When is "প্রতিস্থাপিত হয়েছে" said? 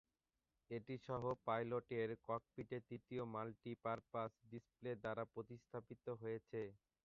5.33-6.61